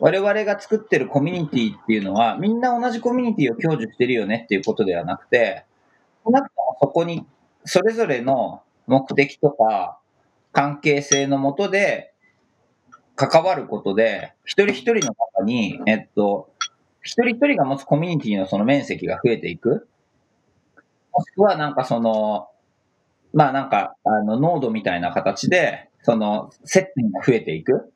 [0.00, 5.64] 我々が作ってるコミュニティっていうのは、みんな同じコミュニティを享受してるよねっていうことではなくて、
[6.24, 7.26] 少なくともそこに、
[7.64, 9.98] それぞれの目的とか、
[10.52, 12.12] 関係性のもとで、
[13.16, 15.00] 関わることで、一人一人の
[15.38, 16.50] 中に、えっと、
[17.02, 19.88] 一人一人が持つコミュニティのその面積が増えていく。
[21.12, 22.48] もしくはなんかその、
[23.32, 27.92] まあなんか、あの、濃度みたいな形で、その、接点が増えていく。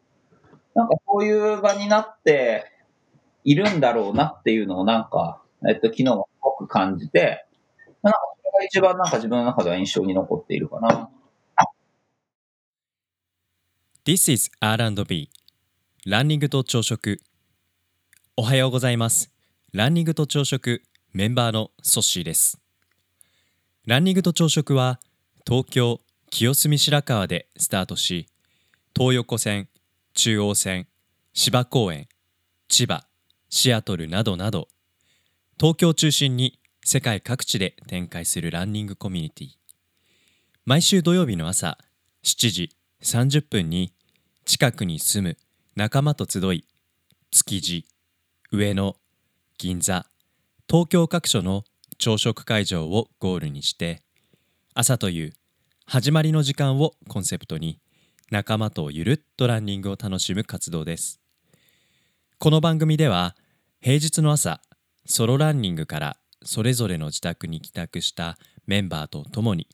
[0.75, 2.65] なんかそういう場になって
[3.45, 7.47] いるんだろうなっていうのをなんか、えっと、昨日はすごく感じて、
[8.03, 11.11] なんかそれが一番なんか自分の中では印象に残っているかな。
[14.05, 15.29] This is R&B.
[16.07, 17.21] ランニングと朝食。
[18.37, 19.31] おはようございます。
[19.73, 20.83] ランニングと朝食
[21.13, 22.59] メンバーのソッシーです。
[23.87, 25.01] ランニングと朝食は
[25.47, 28.29] 東京清澄白河でスタートし
[28.97, 29.69] 東横線
[30.15, 30.87] 中央線
[31.33, 32.09] 芝公園
[32.69, 33.07] 千葉
[33.49, 34.69] シアトルなどなど
[35.59, 39.49] 東京を中心に世界各地で展開するランニングコミュニティ。
[40.65, 41.79] 毎週土曜日の朝
[42.25, 42.71] 7時
[43.03, 43.93] 30分に
[44.45, 45.37] 近くに住む
[45.77, 46.65] 仲間と集い
[47.31, 47.87] 築地
[48.51, 48.97] 上野
[49.59, 50.07] 銀座
[50.69, 51.65] 東京各所の
[51.99, 54.03] 朝食会場をゴールにして
[54.75, 55.33] 朝という
[55.87, 57.79] 始まりの時間をコンセプトに
[58.31, 61.21] 仲間とゆるっとランニングを楽しむ活動です。
[62.39, 63.35] この番組では
[63.81, 64.61] 平日の朝
[65.05, 68.39] ソロランニングからそれぞれの自宅に帰宅した
[68.69, 69.67] メンバーと共に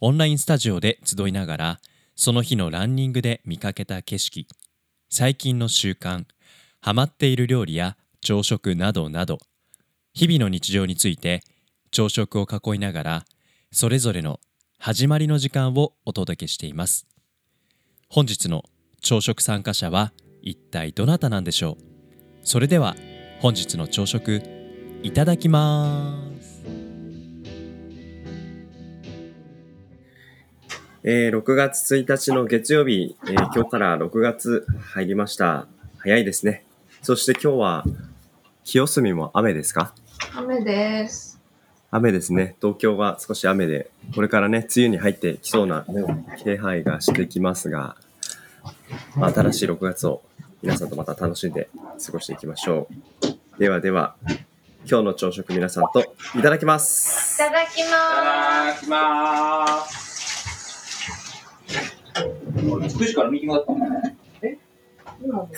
[0.00, 1.80] オンラインスタジオで集いながら
[2.14, 4.46] その日のランニングで見かけた景色
[5.10, 6.26] 最近の習慣
[6.80, 9.40] ハマっている料理や朝食などなど
[10.12, 11.42] 日々の日常について
[11.90, 13.24] 朝食を囲いながら
[13.72, 14.38] それぞれの
[14.78, 17.13] 始まりの時間をお届けしています。
[18.08, 18.64] 本日の
[19.02, 21.84] 朝食参加者は一体どなたなんでしょう？
[22.42, 22.94] それでは
[23.40, 24.42] 本日の朝食
[25.02, 26.62] いただきます
[31.06, 35.66] えー、6月1日の月曜日、えー、今日から6月入りました。
[35.98, 36.64] 早いですね。
[37.02, 37.84] そして今日は、
[38.64, 39.94] 清澄も雨ですか？
[40.34, 41.33] 雨です。
[41.96, 42.56] 雨ですね。
[42.60, 45.86] 東京は少し雨で、これからね、梅雨に入ってきそうな
[46.42, 47.94] 気配がしてきますが、
[49.14, 50.20] まあ新しい6月を
[50.60, 51.68] 皆さんとまた楽しんで
[52.04, 52.88] 過ごしていきましょ
[53.56, 53.60] う。
[53.60, 54.16] ではでは、
[54.90, 57.40] 今日の朝食皆さんといただきます。
[57.40, 61.14] いただきいまただきます。
[62.12, 64.18] 9時からミーティングだったもんね。
[64.42, 64.58] す。
[65.22, 65.48] 今 も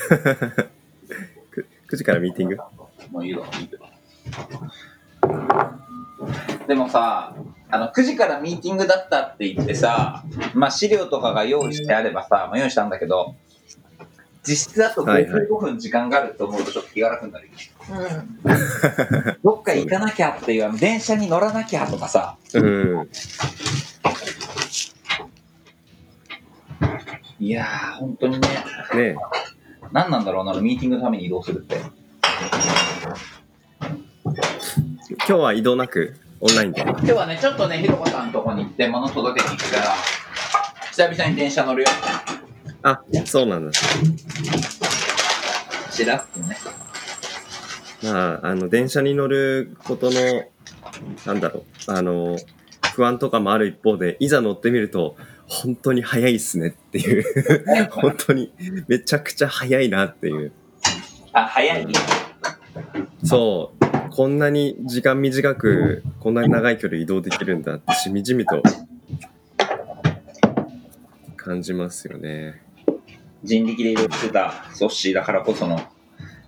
[1.51, 2.57] く 9, 時からミーティング？
[3.11, 3.87] もういいよ、いいけど。
[6.67, 7.35] でもさ、
[7.71, 13.35] あの、9時からミーティングだったって言ってさ、まあ資料とかが用意してあればさ、まあ用意したんだけど、
[14.47, 17.49] 実質だとはいはい55分時間があると思うとちょっと気が楽になる。
[17.91, 17.95] う
[19.33, 19.37] ん。
[19.43, 23.09] どっか行かなきゃっていう、電車に乗らなきゃとかさ、うん。
[27.39, 28.49] いやー、本当にね、
[28.95, 29.17] ね
[29.93, 31.81] 何なんだろうな、ミーティングのために移動するって。
[35.09, 36.83] 今日は移動なくオンラインで。
[36.83, 39.95] 今日はね、ちょっとね、ひろこさんのとこに行って物届けに行くから、
[40.91, 41.89] 久々に電車乗るよ。
[42.83, 43.73] あ、そうなんだ。
[45.91, 46.57] しらっとね。
[48.03, 50.45] まあ、あの、電車に乗ることの、
[51.25, 52.37] なんだろう、あの、
[52.95, 55.17] 不安とかもある一方で、いざ乗ってみると、
[55.49, 57.25] 本当に早いっすねっていう、
[57.91, 58.53] 本当に
[58.89, 60.53] めちゃくちゃ早いなっていう。
[61.33, 61.87] あ、早い。
[63.25, 63.76] そう、
[64.17, 68.63] こんなに時間短く、こんなに長い距離移動できるんだってしみじみと
[71.37, 72.63] 感じますよね。
[73.45, 75.79] 人力で移動してたソッシーだからこその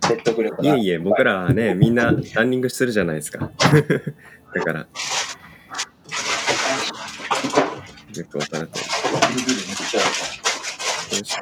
[0.02, 0.76] 説得力が。
[0.76, 3.50] いえいえ、僕らはね、みんなランニングするじゃないですか。
[3.60, 4.86] だから、よ
[8.30, 8.68] くわからない。
[11.18, 11.36] よし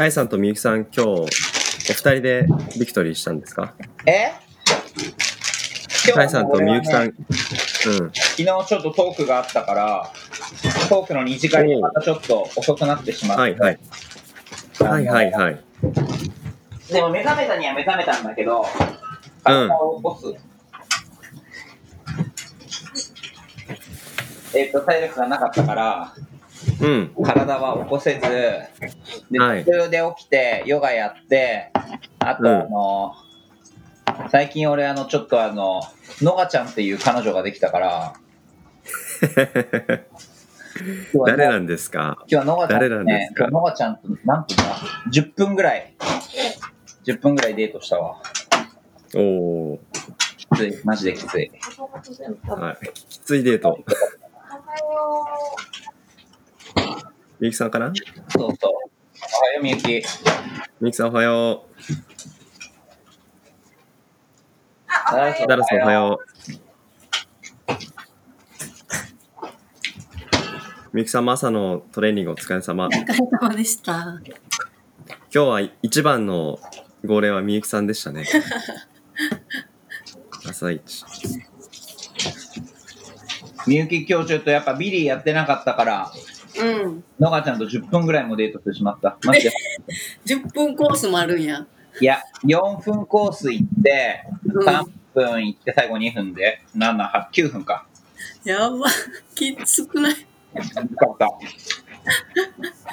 [0.00, 2.46] カイさんとみゆきさん、今日、お二人で
[2.78, 3.74] ビクトリーしたんですか？
[4.06, 4.32] え？
[6.14, 7.08] カイさんとみゆきさん、ん。
[7.08, 7.14] うん。
[7.18, 10.10] 昨日ちょっとトークがあったから、
[10.88, 13.42] トークの二次会にまたちょっと遅くなってしまって。
[13.42, 13.78] はいはい。
[14.80, 15.60] はいはいはい。
[16.90, 18.64] でも目覚めたには目覚めたんだけど、
[19.44, 20.18] 体を起こ
[24.50, 24.56] す。
[24.56, 26.14] えっと、体力がなかったから、
[26.80, 27.14] うん。
[27.24, 28.20] 体は起こせず、
[29.30, 31.70] で、はい途中で起きて、ヨガやって、
[32.20, 33.14] あと、うんあの、
[34.30, 35.82] 最近俺、あの、ちょっとあの、
[36.22, 38.12] のがちゃんっていう彼女ができたから、
[41.26, 42.16] 誰なんですか？
[42.30, 43.48] 今日はのがちゃんねなんです、か？
[43.48, 44.62] のがちゃんと何分だ
[45.12, 45.94] ?10 分ぐらい、
[47.04, 48.16] 10分ぐらいデートしたわ。
[49.14, 49.18] お
[49.74, 49.80] お
[50.38, 51.50] きつい、マジできつい。
[51.52, 52.76] ー、はい。
[52.94, 53.78] きついデート。
[57.40, 57.90] みゆきさんかな？
[58.28, 58.72] そうそう。
[58.72, 58.82] おは
[59.54, 59.86] よう、みゆき。
[59.88, 60.02] み
[60.82, 61.70] ゆきさんおはよう。
[65.10, 65.46] ダラスう。
[65.46, 66.26] ダラスおはよう。
[70.92, 72.90] みゆきさんも朝のトレーニングお疲れ様。
[72.92, 74.20] 今お疲れ様でした。
[75.30, 76.58] 日は一番の
[77.06, 78.26] 号令はみゆきさんでしたね。
[80.46, 81.06] 朝一。
[83.66, 86.12] みゆき今日ちょっとやっぱビリーやってなかったから、
[86.58, 87.04] うん。
[87.18, 89.16] のがちゃんと10分ぐらいもデートしてしまった。
[89.24, 89.52] マジで。
[90.26, 91.66] 10分コースもあるんや。
[92.00, 96.96] いや、4分コース行って、うん3分行って最後2分で、7、
[97.30, 97.86] 8、9分か。
[98.44, 98.86] やば。
[99.34, 100.12] きつくない？
[100.12, 100.62] よ
[100.96, 101.28] かった。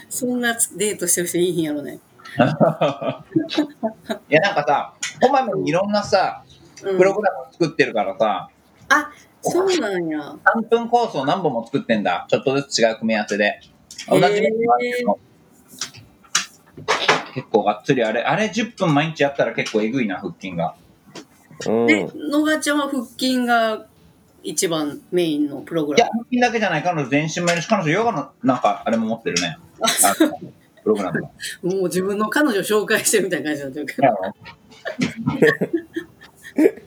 [0.10, 2.00] そんなデートしてる人いいんやろね。
[2.38, 6.44] いや、なんかさ、こまめにいろんなさ、
[6.84, 8.50] うんプログラム作ってるからさ、
[8.90, 9.12] あ、
[9.42, 10.36] そうなんや。
[10.56, 12.26] 3分コースを何本も作ってんだ。
[12.30, 13.60] ちょっとずつ違う組み合わせで。
[14.10, 14.44] 同じメニュー
[14.74, 15.20] あるけど
[17.34, 20.76] 結構がっつりあれ、あれ10分毎日やったら結構えぐいな、腹筋が。
[21.68, 21.88] うん。
[21.88, 23.86] で、のがちゃんは腹筋が
[24.44, 26.84] 一番メインのプログいやラム。、腹筋だけじゃない。
[26.84, 29.58] 彼女全身もやるし、彼女ヨガのなんかあれも持ってるね。
[29.82, 30.32] あの
[30.84, 31.22] プログラム。
[31.64, 33.96] もう自分の彼女紹介してるみたいな感じになってる
[36.56, 36.78] けど。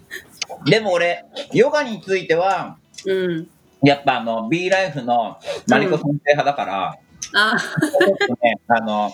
[0.65, 2.77] でも俺、ヨガについては、
[3.07, 3.49] うん。
[3.83, 6.97] やっぱあの、B ライフのマリコ先生派だから、
[7.35, 9.11] あ、ちょっとね、あの、あ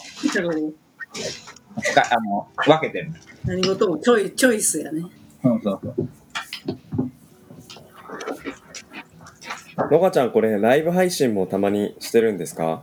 [2.25, 3.13] の分けてる。
[3.45, 5.03] 何事もチョイチョイスやね。
[5.43, 5.95] そうそうそう。
[9.91, 12.83] のかちゃんこれライブ配信もたまにしてるんですか？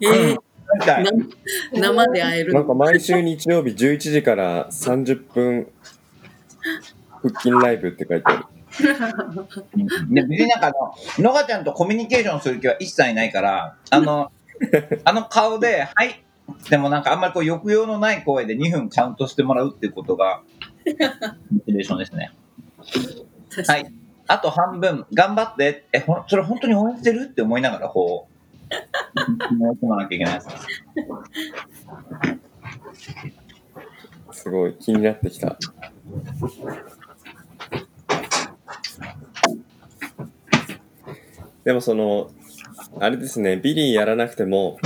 [0.00, 0.38] えー
[1.72, 5.68] 生で会えるなんか毎週日曜日11時から30分
[7.28, 8.44] 腹筋ライブって書いてある。
[10.10, 10.72] で別になんかあ
[11.18, 14.30] の、のがちゃんとコミュニケーションする気は一切ないから、あの、
[15.04, 16.24] あの顔で、はい、
[16.68, 20.42] でもなんかあんまりこう抑揚のない声で2分カウントしてもらうっていうことが、
[21.50, 22.32] モチベーションですね。
[23.66, 23.92] はい。
[24.26, 28.28] あと半分、頑張って、え、ほんそれ本当に応援してるって思いながら、こ
[29.50, 30.48] う、もう込まなきゃいけないです。
[34.32, 35.56] すごい気になってきた。
[41.64, 42.30] でもその、
[43.00, 44.78] あれですね、ビリーやらなくても、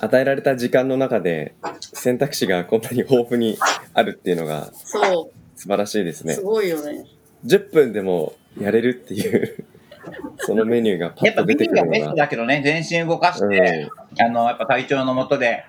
[0.00, 1.54] 与えられた時間の中で
[1.92, 3.58] 選択肢がこんなに豊富に
[3.94, 6.26] あるっていうのがそ素晴らしいですう。
[6.26, 6.42] ねす。
[6.42, 7.04] ごいよね。
[7.46, 9.64] 10分でもやれるっていう、
[10.38, 12.14] そのメニューがパやっぱッと出てビリーがベスト。
[12.16, 15.64] だけどね、全身動かして、うんあの、やっぱ隊長のもとで、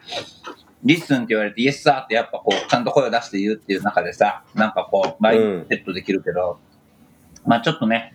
[0.83, 6.57] listen って言われて、 yes sir ってやっぱこう、ちゃんと声を出して言うっていう中でさ、なんかこう、マインドセットできるけど、
[7.45, 8.13] まあちょっとね、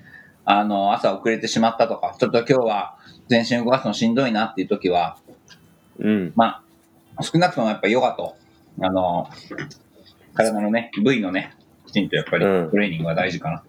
[0.51, 2.97] あの、朝遅れてしまったとか、ちょっと今日は
[3.29, 5.19] 全身動かすのしんどいなっていう時は、
[5.99, 6.33] うん。
[6.37, 6.63] ま
[7.17, 8.35] あ、少なくともやっぱヨガと、
[8.81, 9.29] あの、
[10.33, 11.55] 体のね、部位のね、
[11.87, 13.63] きちんとやっぱりうんトレーニングは大事かな。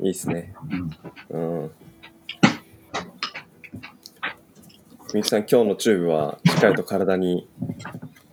[0.00, 0.52] いいっすね。
[1.30, 1.70] うんうん。
[5.14, 7.48] みゆきさん、今日のチューブはしっかりと体に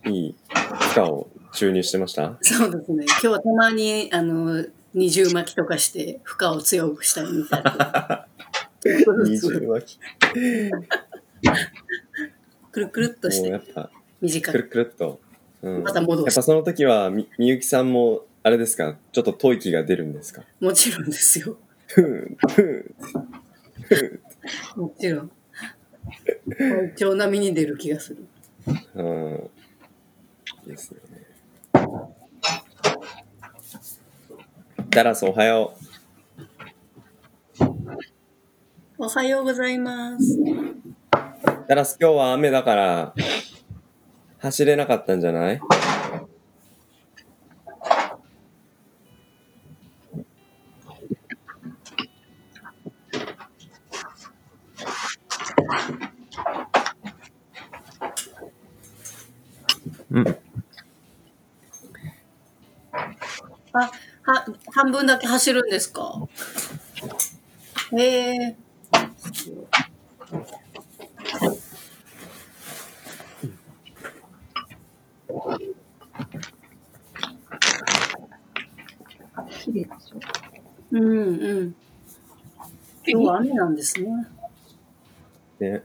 [0.05, 0.35] いい
[0.95, 2.39] 負荷を注入してました？
[2.41, 3.05] そうですね。
[3.05, 8.27] 今日はたまに、あの、二重巻きとかして、負荷を強くしたりみたいな。
[9.23, 9.99] 二重巻き。
[12.71, 13.61] くるくるっとして
[14.21, 14.53] 短く。
[14.53, 15.19] くるくるっと。
[15.61, 20.43] うん、また戻すやっぱその時はみ、みゆきさんも、あれですか、ちょっと吐息が出るんですか？
[20.61, 21.57] もちろんですよ。
[24.75, 25.31] もちろん。
[26.57, 28.25] 体 調並みに出る気がする。
[28.95, 29.49] うん。
[30.65, 31.08] いいですよね。
[34.91, 35.75] ダラスおはよ
[38.97, 40.39] おはようございます。
[40.39, 41.65] う。
[41.67, 43.13] ダラス今日は雨だから、
[44.39, 45.61] 走れなかったんじゃない
[60.11, 60.27] うん。
[63.73, 63.91] あ、
[64.23, 64.45] は、
[64.89, 66.27] 半分だけ走るんですか？
[67.95, 68.55] へえ。
[79.49, 80.19] 綺麗でしょ。
[80.91, 81.75] うんうん。
[83.05, 84.09] 今日は雨なんですね。
[85.59, 85.83] ね、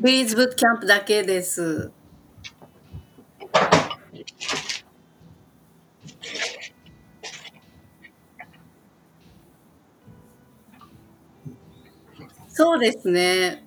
[0.00, 1.92] ビーズブックキャンプだけです。
[12.76, 13.64] そうですね。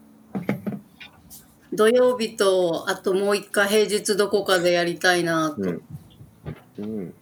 [1.73, 5.55] 土曜日と、あともう一回平日どこかでやりたいなと。
[5.57, 5.81] うん。
[6.77, 7.13] うん。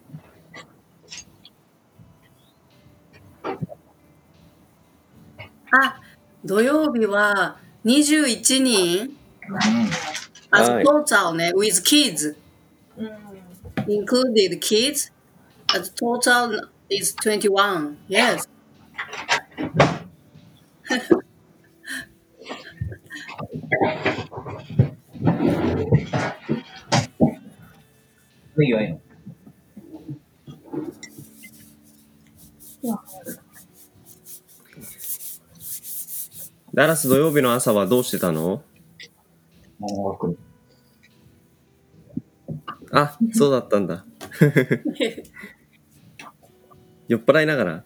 [5.72, 6.01] あ、
[6.44, 9.17] 土曜日は21人
[9.48, 9.89] うん。
[10.51, 12.36] as はい total ね、with kids,
[12.98, 13.10] うん。
[13.88, 15.10] included kids,
[15.74, 17.96] as total is 21.
[18.10, 18.46] Yes.
[28.60, 29.00] いいよ、い。
[36.74, 38.62] ダラス土曜日の朝はどうしてたの？
[42.91, 44.06] あ、そうだったんだ。
[47.08, 47.86] 酔っ払いながら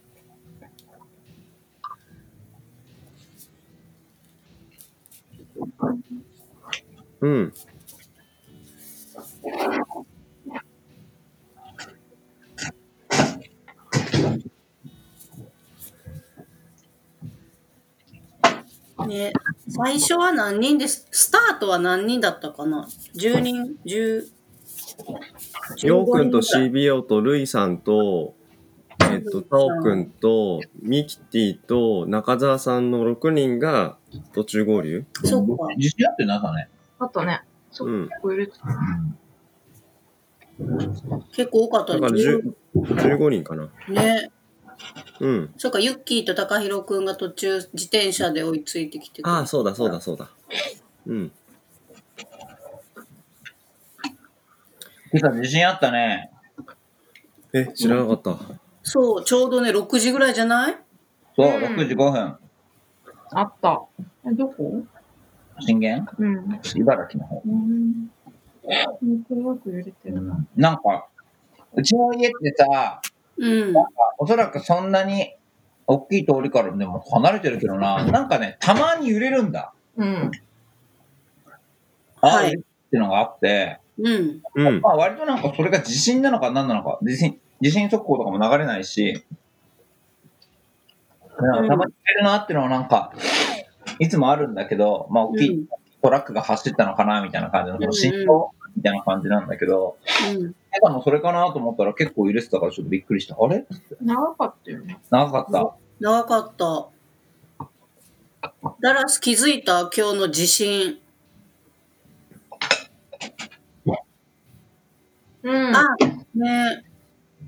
[7.21, 7.53] うん。
[19.07, 19.33] ね、
[19.67, 24.27] 最初は何人ですスタートは何人だったかな ?10 人 ?10
[25.83, 28.35] りょうくんと15人ぐらい CBO とルイさんと、
[29.11, 33.97] えっと、タオくんと、ミキティと中澤さんの6人が
[34.33, 35.05] 途中合流？
[35.23, 35.73] そっか。
[35.77, 36.69] 自信あってなさね。
[37.03, 37.41] あとね、
[37.71, 38.53] そうんこ入れて
[41.33, 42.17] 結構多かっただからね。
[42.21, 43.69] 10 15人かな。
[43.89, 44.31] ね。
[45.19, 45.53] うん。
[45.57, 50.29] そっか、ユッキーと高弘くんが途中自転車で追いついてきてくれああ、そうだそうだそうだ。
[51.07, 51.31] うん。
[55.11, 56.31] てか、自信あったね。
[57.53, 58.37] え、知らなかった。
[58.83, 60.77] そう、ちょうどね、6時ぐらいじゃない？
[61.35, 62.37] そう、うん6時5分。
[63.31, 63.81] あった。
[64.25, 64.83] え、どこ？
[65.59, 66.59] 震源うん。
[66.75, 67.41] 茨城の方。
[67.45, 68.09] うん。
[68.63, 70.45] これよく入れてるな。
[70.55, 71.07] なんか、
[71.73, 73.01] うちの家ってさ、
[73.37, 73.73] うん。
[73.73, 75.33] なんかおそらくそんなに
[75.87, 79.73] 大きい通りからでも離れてるけどな、なんかね、たまに揺れるんだ。
[79.97, 80.31] うん。
[82.21, 84.41] ああ、はいっていうのがあって、うん。
[84.55, 84.81] うん。
[84.81, 89.23] まあ割となんかそれが地震なのか何なのか、地震、地震速報とかも流れないし、
[91.37, 93.13] たまに揺れるなっていうのはなんか、
[94.01, 95.67] いつもあるんだけど、まあ大きいうん
[96.01, 99.97] トラックが走ったのかなみたいな感じの、その振うん動みたいな感じなんだけど、
[100.33, 100.53] うん。
[100.53, 103.35] ただのそれかなと思ったら結構揺れてたからちょっとびっくりした。
[103.39, 103.65] あれ？
[104.01, 104.99] 長かったよね。
[105.11, 105.75] 長かった。
[105.99, 106.87] 長かった。
[108.81, 110.97] ダラス気づいた今日の地震。
[115.43, 115.75] うん。
[115.75, 115.95] あ、
[116.33, 116.83] ね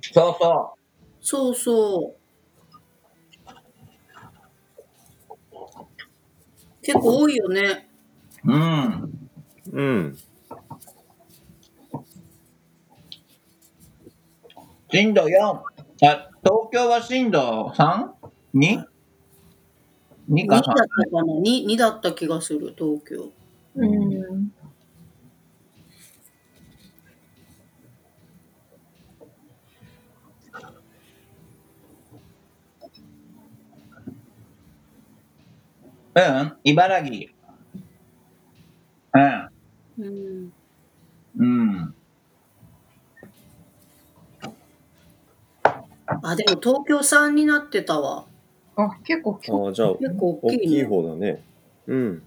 [0.01, 0.75] そうそ
[1.21, 2.22] そうそう。
[6.83, 7.87] 結構多いよね。
[8.45, 8.53] う。
[8.53, 9.29] うん。
[9.71, 10.17] うん。
[14.91, 15.27] 震度4。
[15.55, 15.63] あ、
[16.01, 18.83] 東京は震度 3?2?
[20.29, 23.29] 2 2だかったかな 2, 2だった気がする、東京。
[23.75, 24.51] うん。
[36.15, 37.29] うん、茨城。
[39.15, 39.49] うん。
[39.99, 40.53] うん。
[41.37, 41.95] うん。
[46.21, 48.25] あ、でも東京3になってたわ。
[48.75, 50.83] あ、結構今ああ、じゃあ、結構大大きいきいね。
[50.85, 51.43] 方だね。
[51.87, 52.23] うん。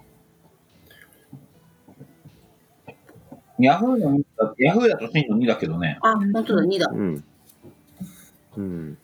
[3.58, 5.98] ヤフーの2だ、ヤフーだと震度2だけどね。
[6.02, 6.88] あ、本当だ、2だ。
[6.92, 7.24] うん。
[8.56, 8.98] うん。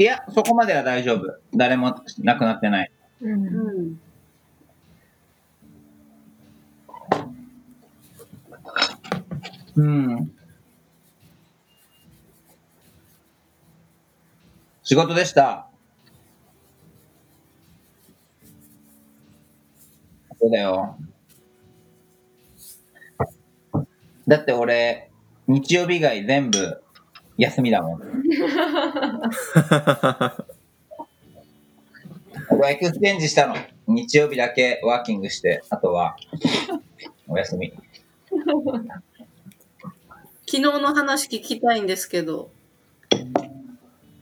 [0.00, 1.40] いや、そこまでは大丈夫。
[1.52, 2.92] 誰も亡くなってない。
[3.20, 3.26] 日。
[3.26, 3.46] うん。
[9.76, 10.00] うん。
[10.14, 10.30] うん。
[14.84, 15.68] 仕事でした。
[20.40, 20.96] そうだよ。
[24.28, 25.10] だって俺、
[25.48, 26.84] 日曜日以外全部
[27.38, 28.02] 休みだもん。
[32.50, 33.54] 俺は exchange したの。
[33.86, 36.16] 日曜日だけ working して、あとは
[37.28, 37.72] お休み。
[40.46, 42.50] 昨日の話聞きたいんですけど。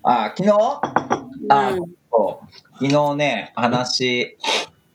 [0.03, 0.51] あ、昨日？
[1.49, 2.47] あ、うんそう。
[2.75, 4.37] 昨日ね、話、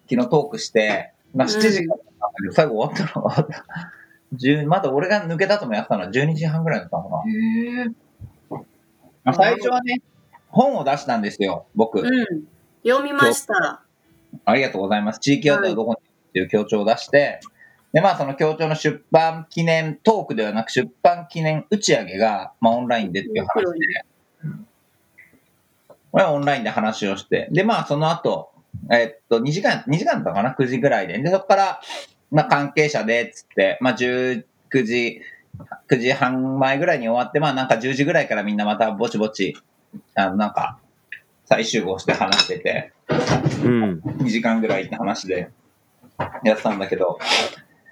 [0.10, 3.48] 昨日トークして、まあ、7時からだったけど、最後終わったのが、
[4.36, 7.24] 10まだ俺が抜けたともやったのは12時半ぐらいだったのかな。
[9.24, 10.02] まあ、最初はね、
[10.50, 12.00] 本を出したんですよ、僕。
[12.00, 12.44] うん。
[12.84, 13.84] 読みました。
[14.46, 15.20] ありがとうございます。
[15.20, 15.98] 地域アウトはどこに
[16.30, 17.40] っていう協調を出して、
[17.94, 24.06] で、まあ、その協調の出版記念トークではなく、出版記念打ち上げが、まあ、オンラインでっていう話で、
[26.12, 28.52] これはオンラインで話をして、で、まあ、その後、
[28.90, 31.18] えっと、2時間、2時間だったかな ?9 時ぐらいで。
[31.22, 31.82] で、そこから、
[32.32, 34.44] まあ、関係者で、つって、まあ、19
[34.86, 35.22] 時、
[35.90, 39.58] 9時半前ぐらいに終わって、まあ、なんか10時ぐらいからみんなまたぼちぼち、
[40.16, 40.80] あの、なんか、
[41.46, 42.94] 再集合して話してて、
[43.64, 44.02] うん。
[44.20, 45.52] 2時間ぐらいって話で
[46.44, 47.20] やってたんだけど、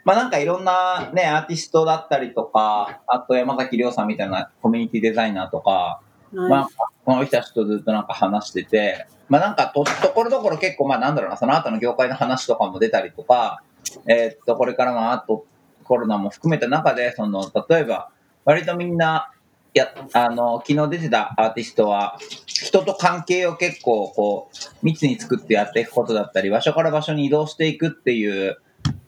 [0.05, 6.01] まあなんかいろんなね、アーティストだったりとか、あと山崎亮さんみたいなコミュニティデザイナーとか、
[6.31, 6.67] まはあ
[7.03, 13.61] この人たちとずっとなんか話してて、まあなんかと、ところどころ結構まあなんだろうな、その後の業界の話とかも出たりとか、
[14.07, 15.45] えーっと、これからのアート、
[15.89, 18.11] コロナも含めた中で、その、例えば、
[18.45, 19.31] 割とみんな、
[19.73, 28.57] いや、あの、昨日出てたアーティストは、人と関係を結構、こう、密に作ってやっていくことだったり、場所から場所に移動していくっていう、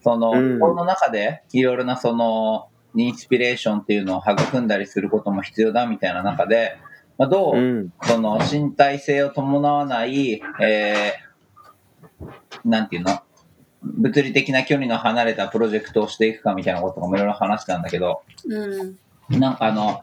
[0.03, 6.77] その、うんこの中で、いろいろなその、インスピレーションっていうのを育んだりすることも必要だみたいな中で、
[7.19, 7.93] まあ、どう、うん。
[8.01, 13.21] その身体性を伴わない、えー、なんていうの？
[13.83, 19.39] 物理的な距離の離れたプロジェクトをしていくかみたいなこととかもいろいろ話したんだけど、うん。
[19.39, 20.01] なんかあの、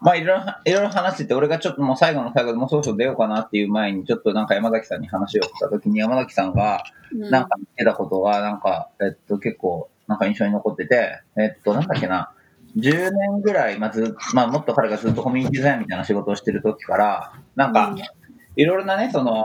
[0.00, 6.82] まあいろいろ、いろいろ話してて、俺がちょっともう最後の最後でもうそろそろ出ようかなっていう前に、ちょっとなんか山崎さんに話をしたときに、山崎さんが、
[7.12, 12.32] うんなんか見てたことが、なんか、えっと、結構、なんか印象に残ってて、えっと、なんだっけな、
[12.76, 19.44] 10年ぐらい、まあ、ずっまあ、もっと彼がずっとコミュニティデザインみたいな仕事をしてる時から、なんかうん、いろいろなね、その、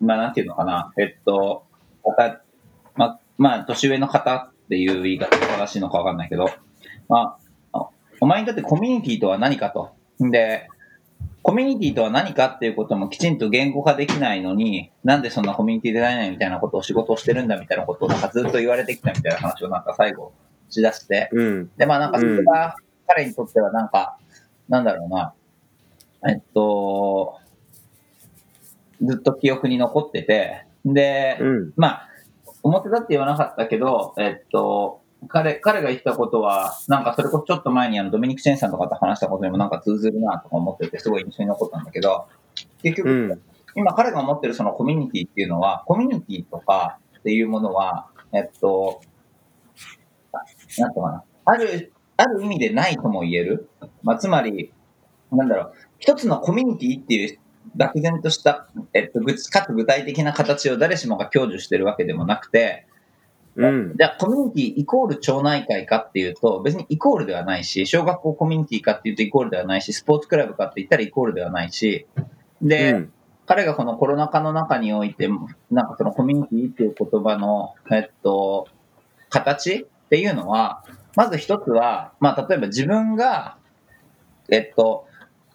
[0.00, 1.64] まあ、なんていうのかな、えっと、
[3.38, 6.50] まあ、まあ、年上の方っていう言い方が正しいのかわかんないけど、
[7.08, 7.38] ま
[7.72, 7.88] あ、あ
[8.20, 9.90] お前にとってコミュニティとは何かと。
[10.20, 10.68] で、
[11.42, 20.32] コミュニティとは何かっていうこともきちんと言語化できないのに、なんでそんなコミュニティデザイナーみたいなことを仕事をしてるんだみたいなことをなんかずっと言われてきたみたいな話をなんか最後
[20.68, 21.70] しだして、うん。
[21.76, 24.18] で、まあなんかそれが彼にとってはなんか、
[24.68, 25.32] なんだろうな、
[26.28, 27.38] えっと、
[29.00, 31.72] ずっと記憶に残ってて、で、うん。
[31.76, 32.08] まあ、
[32.62, 42.26] 表立って言わなかったけど、えっと、彼、彼が言ったことは、なんかそれこそちょっと前にあのドミニク・チェンさんとかと話したことにもなんか通ずるなとか思ってて、すごい印象に残ったんだけど、
[42.82, 43.42] 結局、うん。
[43.74, 49.00] 今彼が持ってるそのコミュニティっていうのは、コミュニティとかっていうものは、えっと、
[50.78, 53.68] なんとかな、ある、ある意味でないとも言える。
[54.02, 54.72] まあ、つまり、
[55.32, 57.38] なんだろう、一つのコミュニティっていう
[57.78, 62.86] 漠然とした、えっと、かつ具体的な形を誰しもが享受してるわけでもなくて、
[63.56, 63.94] うん。
[63.96, 72.06] じゃあコミュニティイコール町内会かっていうと、別にイコールではないし、小学校コミュニティかっていうとイコールではないし、スポーツクラブかって言ったらイコールではないし、
[72.60, 73.12] で、うん
[73.48, 75.26] 彼がこのコロナ禍の中において、
[75.70, 78.68] なんかそのコミュニティっていう言葉の、えっと、
[79.30, 80.84] 形っていうのは、
[81.16, 83.56] まず一つは、まあ例えば自分が、
[84.50, 85.06] えっと、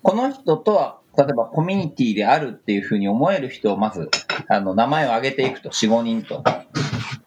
[0.02, 4.10] この人とは、例えばコミュニティであるっていうふうに思える人をまず、
[4.48, 6.44] あの、名前を挙げていくと、4、5人と。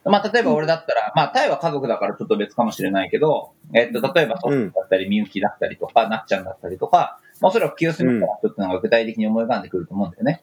[0.05, 10.43] まあ例えば俺だったら、まあタイは家族だからちょっと別かもしれないけど、えっと、例えばソフトだったり、みゆきだったりとか、なっちゃんだったりとか、まあおそらく清澄みたいな人っていうのが具体的に思い浮かんでくると思うんだよね。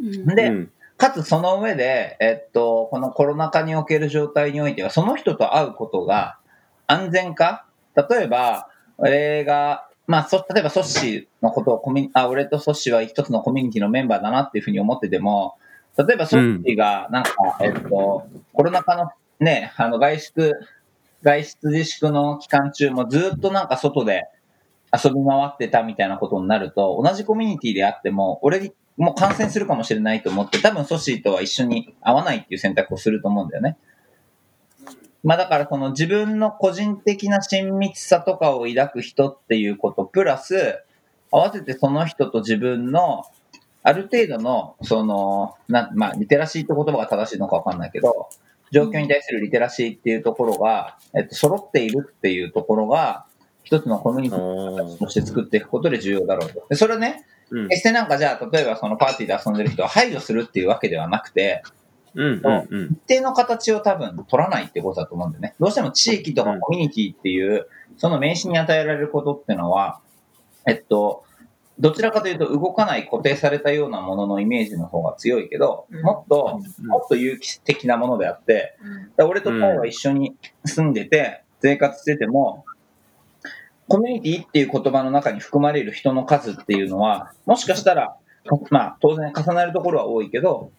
[0.00, 6.36] うんで、うんかつその上で、えっと、このコロナ禍における状態においては、その人と会うことが
[6.86, 7.64] 安全か？
[7.96, 15.54] 例えば、俺が、まあ、そ例えばソッシーのことをコミュあ、俺とソッシーは一つのコミュニティのメンバーだなっていうふうに思ってても、
[15.96, 20.52] 例えばソッシーが、なんか、えっと、コロナ禍のね、あの、外出、
[21.22, 24.24] 外出自粛の期間中もずっとなんか外で
[24.92, 33.76] 遊び回ってたみたいなことになると、同じコミュニティであっても、俺もう感染するかもしれないと思って、多分ソシーとは一緒に会わないっていう選択をすると思うんだよね。
[35.22, 40.82] まあだからその自分の個人的な親密さとかを抱く人っていうこと、プラス、
[41.30, 43.24] 合わせてその人と自分の、
[43.82, 48.28] ある程度の、その、なん、まあ、リテラシーって言葉が正しいのかわかんないけど、
[48.72, 53.26] 状況に対するリテラシーっていうところが、えっと、揃っているっていうところが、
[53.62, 56.66] 一つのコミュニティとして作っていくことで重要だろうと。
[56.68, 61.62] で、それはね、うん決してなんかじゃあ、例えばそのパーティーで遊んでる人を排除するっていうわけではなくて、
[62.14, 62.86] うんうんうん。
[62.92, 65.54] 一定の形を多分取らないってことだと思うんだよね。
[65.60, 70.00] どうしても地域とかコミュニティっていう、その名詞に与えられることっていうのは、
[70.66, 71.24] えっと、
[71.78, 78.76] どちらかというと動かない固定されたようなもののイメージの方が強いけど、うんもっと、うんもっと有機的なものであって、
[79.18, 82.64] 俺と彼は一緒に住んでて、生活してても、
[83.88, 88.16] コミュニティっていう言葉の中に含まれる人の数っていうのは、もしかしたら、
[88.70, 90.70] まあ当然重なるところは多いけど、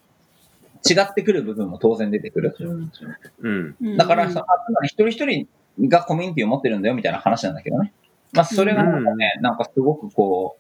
[0.89, 2.56] 違ってくる部分も当然出てくる。
[2.60, 3.76] うん。
[3.82, 3.98] うん。
[3.98, 7.94] だから、そのつまり一人一人がコミュニティを持ってるんだよみたいな話なんだけどね。
[8.34, 10.58] まあ、それがなんかね、なんかすごくこ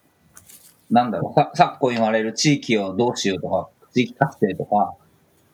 [0.89, 4.93] う、なんだろう、さ昨今言われる地域をどうしようとか、地域活性とか、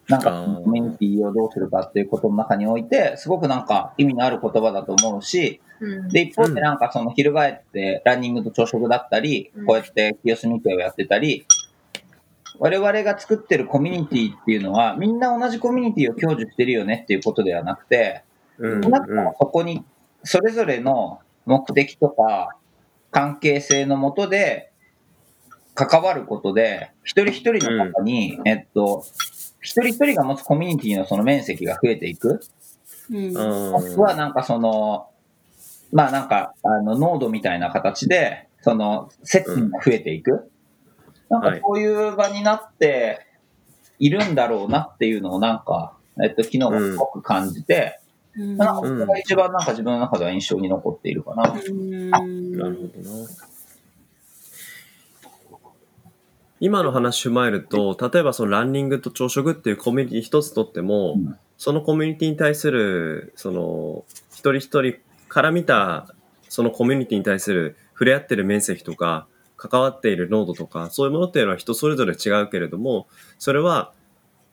[0.09, 6.09] なんかコミュニティをどうするかっていうことの中において、すごくなんか意味のある言葉だと思うし、うん。
[6.09, 11.45] で、一方でなんかその翻ってランニングと朝食だったりうん、こうやって清澄会をやってたり、
[12.59, 18.23] 我々が作ってるコミュニティっていうのは、みんな同じコミュニティを享受してるよねっていうことではなくて、
[18.57, 19.85] うん少なくともそこに
[20.23, 22.55] それぞれの目的とか
[23.11, 24.71] 関係性のもとで
[25.75, 29.05] 関わることで、一人一人の中に、えっと、
[29.61, 32.41] 一人一人が持つコミュニティのその面積が増えていく。
[33.09, 33.33] うん
[33.71, 35.09] もしくはなんかその、
[35.93, 40.51] まあなんか、あの、濃度みたいな形で、その、接点が増えていく。
[41.29, 43.25] なんかこういう場になって
[43.99, 47.99] いるんだろうなっていうのをなんか、えっと、昨日もすごく感じて、
[48.35, 48.57] うん。
[48.57, 51.51] なんかそれが一番なんか自分の中では印象に残っているかな。
[51.51, 52.09] うん。
[52.09, 53.27] なるほどな。
[56.59, 61.37] 今の話踏まえると、例えばそのランニングと朝食っていうコミュニティ一つとっても、うん。
[61.57, 66.07] そのコミュニティに対する、その、一人一人から見た、
[66.49, 69.27] そのコミュニティに対する触れ合ってる面積とか、
[69.57, 73.07] 関わっている濃度とか、そういうものっていうのは人それぞれ違うけれども、
[73.39, 73.91] それは、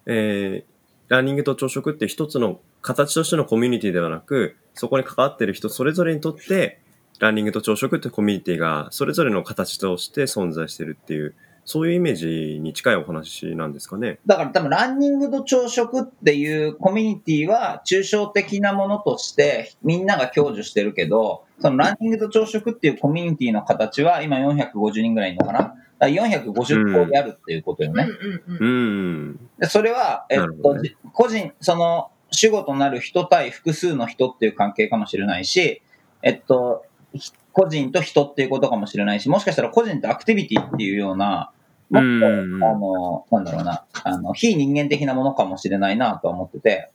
[0.06, 0.74] えー、
[1.08, 6.80] ランニングと朝食って一つの形としてのコミュニティではなく、そこに関わっている人それぞれにとって、
[7.20, 14.18] ランニングと朝食ってコミュニティがそれぞれの形として存在してるっていう、そういうイメージに近いお話なんですかね。
[14.26, 25.58] だから多分ランニングと朝食っていうコミュニティは抽象的なものとしてみんなが享受してるけど、そのランニングと朝食っていうコミュニティの形は今450人ぐらいいるのかな？
[25.60, 28.08] だから450個やるっていうことよね。
[28.46, 29.40] うん。
[29.68, 30.80] それは、えっと、ね。
[30.82, 35.82] じ個人、その主語となる人対複数の人っていう関係かもしれないし、
[36.22, 41.52] えっと、ひ個人と人っていうことかもしれないし、もしかしたら個人とアクティビティっていうような、
[41.90, 42.64] もっと、うん。
[42.64, 46.90] あの、なんだろうな、あの、非人間的なものかもしれないなとは思ってて、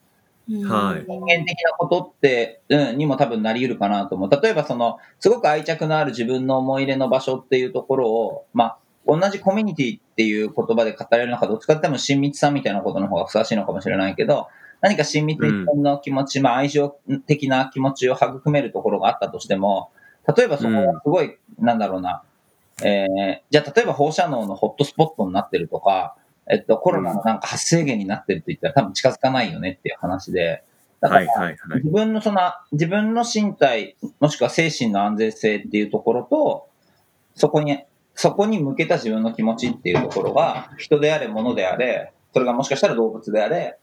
[0.68, 1.06] はい。
[1.08, 4.30] 人間的なことって、うん、にも多分なり得るかなと思う。
[4.30, 14.48] 例えばその、すごく愛着のある自分の思い入れの場所っていうところを、まあ、同じコミュニティっていう言葉で語れるのか、どっちかっていうと親密さみたいなことの方がふさわしいのかもしれないけど、
[14.82, 16.90] 何か親密に自分の気持ち、まあ愛情
[17.26, 19.92] 的な気持ちを育めるところがあったとしても、
[20.36, 22.24] 例えばそこがすごい、なんだろうな、
[22.84, 26.16] えー、じゃあ例えば放射能のホットスポットになってるとか、
[26.50, 30.64] えっと、コロナのなんか発生源になってるって言ったら多分近づかないよねっていう話で、
[31.00, 31.58] だからはいはいはい。
[31.84, 36.68] 自分のその、自分の身体、もしくは精神の安全性っていうところと、
[37.36, 37.84] そこに、
[38.16, 43.78] そこに向けた自分の気持ちっていうところが、人であれ、物であれ、それがもしかしたら動物であれ、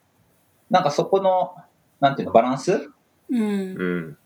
[0.69, 1.55] なんかそこの、
[1.99, 2.91] なんていうの、バランス？
[3.29, 4.17] うんうん。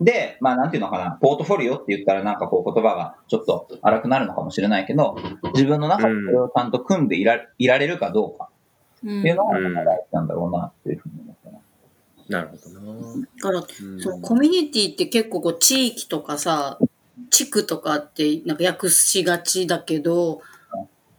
[0.00, 5.16] で、まあなんていうのかな、ポートフォリオって言ったらなんかこう言葉がちょっと荒くなるのかもしれないけど、
[5.54, 8.48] 自分の中でそれをちゃんと組んでいらいられるかどうか
[9.04, 12.40] うんっていうのがうん大事なんだろうなっていうふうに思ったな。
[12.40, 13.26] なるほどな。
[13.36, 16.78] だからうんそのコミュニティって結構こう地域とかさ
[17.30, 20.42] 地区とかってなんか訳しがちだけど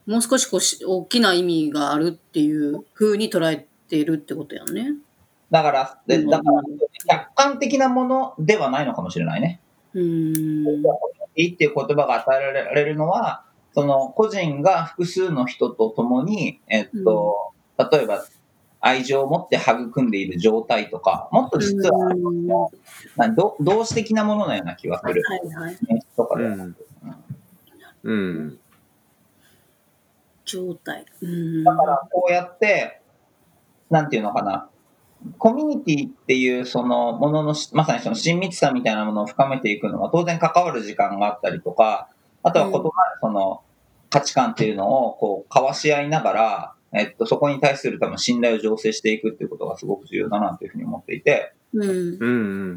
[0.07, 4.93] もう少しこうし大きな意味があるっていう風に捉えてるってことやね。
[5.51, 6.61] だから、だから、
[7.09, 9.59] 客観的なものではないのかもしれないね。
[9.93, 10.85] うーん
[11.35, 13.43] いいっていう言葉が与えられるのは、
[13.73, 17.53] その個人が複数の人と共に、えっと、
[17.91, 18.25] 例えば
[18.81, 22.47] 愛情を持って育んでいる状態とか、もっと実は、うん
[23.15, 25.21] なんど同志的なもののような気がする。
[25.23, 25.77] はいはい
[26.15, 26.75] とかではうん。
[28.03, 28.59] うん。
[30.45, 31.05] 状態。
[31.21, 33.01] うんだから、こうやって、
[33.89, 34.69] なんていうのかな、
[35.37, 42.09] コミュニティっていうそのもののし、まさにその親密さみたいなものを深めていくのは当然関わる時間があったりとか、
[42.43, 42.83] あとは異なる
[43.21, 43.61] その
[44.09, 52.27] 価値観っていうのをこう交わし合いながら、えっと、そこに対する多分信頼を醸成していくっていうことがすごく重要だなというふうに思っていて、うんうんう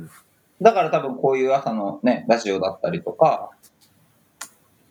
[0.04, 0.10] ん。
[0.60, 3.50] だから多分こういう朝のね、ラジオだったりとか、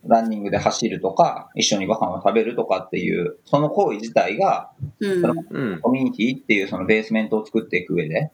[0.06, 5.72] ランニングで走るとか、一緒にご飯を食べるとかっていう、その行為自体が、うん。
[5.74, 5.82] うん。
[5.82, 8.32] コミュニティっていうそのベースメントを作っていく上で、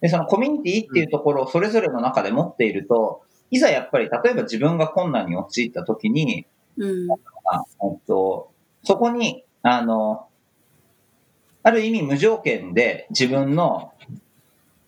[0.00, 7.10] で、そのコミュニティっていうところをそれぞれの中で持っていると、いざやっぱり例えば自分が困難に陥った時に、うん。
[7.12, 7.16] あ
[7.84, 8.50] えっと、
[8.82, 10.26] そこに、あの、
[11.62, 13.92] ある意味無条件で自分の、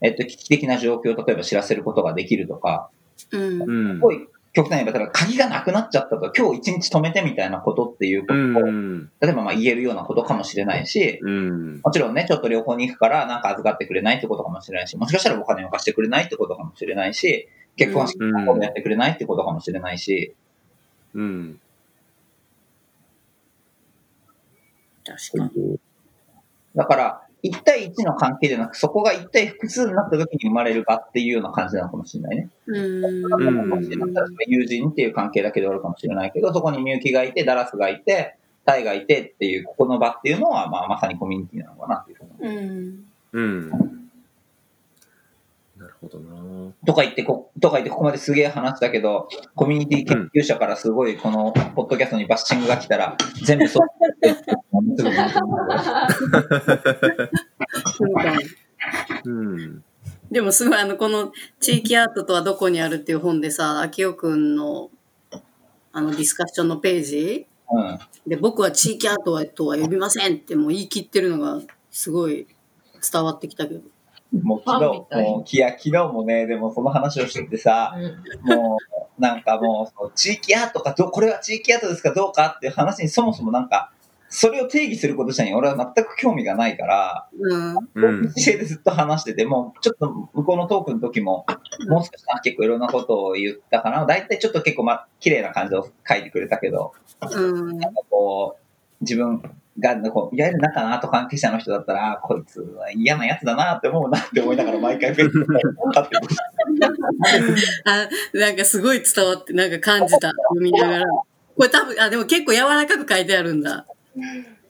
[0.01, 2.91] えっと、危機的な状況を例えば知らせることができるとか、
[3.31, 3.63] うん。
[3.63, 4.01] うんす。
[4.01, 9.11] ごい極端に言えば、例えば鍵がなくなっちゃったと、今日一日止めてみたいなことっていうことうを、ん。
[9.21, 11.81] 例えばまあ言えるようなことかもしれないし、うん。
[11.83, 20.35] もちろんね、ちょっと旅行に行くからなんか預かってくれないってことかもしれないし、もしかしたらお金を貸してくれないってことかもしれないし、結婚式のやってくれないってことかもしれないし、
[21.15, 21.61] うん。
[25.05, 25.79] 確かに。
[26.75, 32.51] だから、1対1の関係じゃなく、そこが1対複数になった時に生まれるかっていうような感じなのかもしれないね。
[32.67, 33.05] うん。
[33.05, 33.89] うん
[34.47, 43.41] 友人っていう関係だけであるかもしれないけど、そこにみゆきがいて、ダラスがいて、タイがいてっていう、ここの場っていうのは、まあ、まさにコミュニティなのかなっていうふうにうん。
[43.41, 43.71] うん。
[45.83, 46.73] なるほどな。
[46.87, 53.87] とか言ってこ、とか言ってここまですげえ話したけど、コミュニティ研究者からすごいこのポッドキャストにバッシングが来たら、全部そう
[60.31, 64.91] でもすごいあの、この地域アートとはどこにあるっていう本でさ、秋代くんの
[65.93, 67.99] あのディスカッションのページうん。
[68.27, 72.47] で、僕は地域アートはとは呼びませんってもう言い切ってるのがすごい
[73.13, 73.81] 伝わってきたけど。
[74.43, 74.85] もう昨日
[75.23, 77.95] もう、いや、昨日もね、でもその話をしててさ、
[78.43, 78.79] も
[79.19, 83.92] う、なんかもう、地域アートかどう、これは地域アートですかどうかっていう話にそもそもなんか、
[84.35, 87.77] それを定義すること自体に俺は全く興味がないから、うん。
[87.95, 88.33] うん。
[88.33, 91.45] 姿勢でずっと話してて、もうちょっと向こうのトークの時も、
[91.87, 94.07] もう少しな結構いろんなことを言ったかな。
[94.07, 96.95] 大体ちょっと結構ま、綺麗な感じを書いてくれたけど、
[97.31, 97.79] うん。
[97.79, 99.43] なんかこう、自分
[99.79, 105.59] が、こういわゆる中のアート関係者の人だったら、あこいつは嫌なやつだなって思うなって思いながら毎回フェイスブッ
[107.85, 110.31] あ、なんかすごい伝わって、なんか感じた。
[110.31, 111.05] 読みながら。
[111.05, 113.87] これ多分、あ、でも結構柔らかく書いてあるんだ。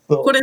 [0.09, 0.41] そうこれ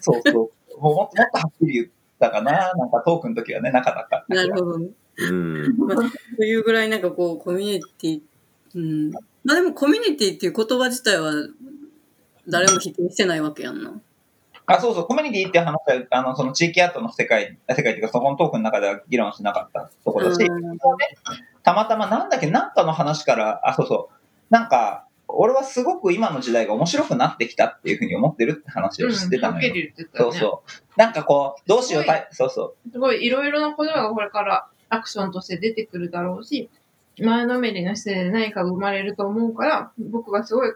[0.00, 0.80] そうそう。
[0.80, 1.86] もうもっともっとはっきり言っ
[2.20, 2.72] たかな。
[2.74, 4.24] なんかトークの時はね、なかなか。
[4.28, 4.88] なるほどね。
[5.18, 5.76] うん。
[5.78, 5.96] まあ、
[6.36, 8.20] というぐらいなんかこう、コミュニティ、
[8.74, 9.10] うん。
[9.44, 11.32] まあでもコミュニティっていう言葉自体は
[12.48, 14.00] 誰も否定してないわけやんな。
[14.66, 15.78] あ、そうそう、コミュニティっていう話は、
[16.10, 20.78] あの、その地域アートの世界、世界っていうか、そこのトークの中では議論しなかったところだし、うん
[21.62, 24.14] たまたまなんだっけ、なんかの話から、あ、そうそう、
[24.50, 29.66] なんか、俺はすごく今の時代が面白くなってきたっていうふうに思ってるって話をしてたのよ。
[29.66, 30.38] はっきり言ってたよね。
[30.38, 31.00] そうそう。
[31.00, 32.90] なんかこう、どうしよう、たいそうそう。
[32.90, 36.70] すごいいろいろなことがこれからアクションとして出てくるだろうし、
[37.18, 40.72] 前のめりな姿勢で何か生まれると思うから、僕がすごい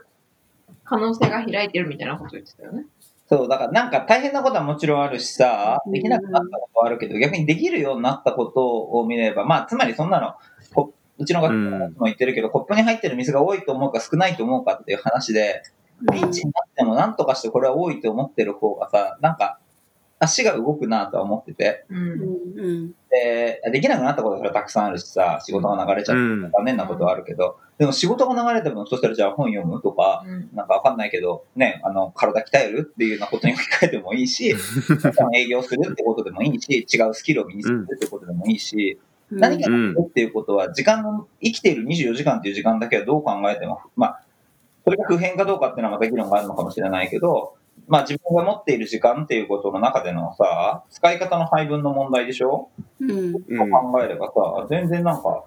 [0.83, 2.85] 可能性が開いてるみたいなこと言ってたよね。
[3.29, 10.37] そう、だからなんか大変なことはもちろんあるしさ、できなくなったことはあるけど、逆にできるようになったことを見れば、まあ、つまりそんなの、こ
[11.21, 15.61] うちの学校のも言ってるけど、コップに入ってる水が多いと思うか少ないと思うかっていう話で、
[16.11, 19.59] ピンチになっても何とかしてこれは多いと思ってる方がさ、なんか、
[20.23, 21.95] 足が動くなとは思ってて、う。
[21.95, 22.91] うんん。
[23.09, 26.51] で、できなくなったことがたくさんあるしさ、仕事が流れちゃってうん。
[26.51, 30.49] 残念なことはあるけど、でも仕事が流れても、そしたらじゃあ本読むとか、うん。
[30.53, 34.53] なんかわかんないけど、ね、あの、体鍛えるっていうようなことに置き換えてもいいし、
[35.35, 38.99] 営業するってことでもいいし、違うスキルを身につけるってことでもいいし、
[39.31, 44.21] 何かうんやるっていうことは、時間の、生きている24時間っていう時間だけはどう考えても、まあ、
[44.83, 47.55] それが普遍かどうかっていうのはまた議論があるのかもしれないけど、
[47.87, 52.69] まあ自分が持っている時間っていうことの中でのさ、使い方の配分の問題でしょ？
[52.99, 53.09] うん。
[53.09, 55.43] うん考えればさ、全然なんか、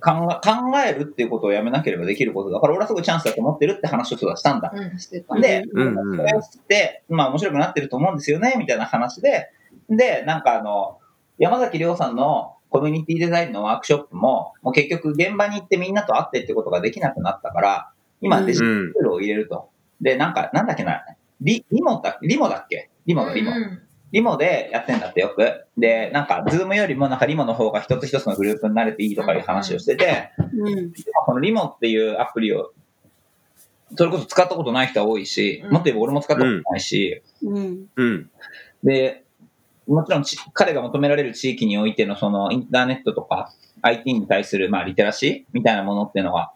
[0.00, 4.72] 考え考えるっていうことをやめなければできることだから、俺はすごいチャンスだと思ってるって話をしたんだ。
[4.74, 5.40] うん。
[5.40, 9.50] で、うんうんそれを知って、まあ面白くなってると思うんですよね、みたいな話で、
[9.88, 10.98] で、なんかあの、
[11.38, 19.68] 山崎亮さんのコミュニティデザインのワークショップも、もう結局現場に行ってみんなと会ってってことができなくなったから、今デジタルツールを入れると。
[20.00, 21.04] で、なんか、なんだっけな、
[21.40, 22.90] リ Remo だ Remo だっけ？
[23.06, 25.66] Remo だ、 Remo 。うん Remo でやってんだってよく。
[25.76, 30.92] で、なんか、 Zoom よりもなんか Remo の方が一つ一つのグループになれていいとかいう話をしてて、うん。
[31.26, 32.72] この Remo っていうアプリを、
[33.96, 37.86] それこそ使ったことない人は多いし、うんもっと言えば俺も使ったことないし、うん。
[37.96, 38.30] うん。
[38.84, 39.24] で、
[39.86, 46.52] もちろんち彼が求められる地域においてのそのインターネットとか IT に対するまあリテラシーみたいなものっていうのは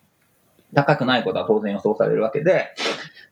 [0.74, 2.74] 高くないことは当然予想されるわけで、